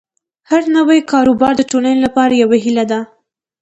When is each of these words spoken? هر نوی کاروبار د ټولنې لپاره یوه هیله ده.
هر 0.49 0.61
نوی 0.75 0.99
کاروبار 1.11 1.53
د 1.57 1.61
ټولنې 1.71 1.99
لپاره 2.05 2.33
یوه 2.43 2.57
هیله 2.63 2.85
ده. 2.91 2.99